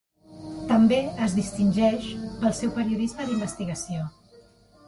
També 0.71 0.97
es 1.25 1.35
distingeix 1.41 2.09
pel 2.41 2.57
seu 2.63 2.75
periodisme 2.79 3.29
d"investigació. 3.29 4.11